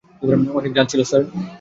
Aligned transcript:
অনেক 0.57 0.71
ঝাল 0.75 0.85
ছিলো, 0.91 1.03
স্যার? 1.09 1.23